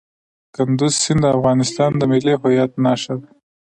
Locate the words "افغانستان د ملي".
1.37-2.33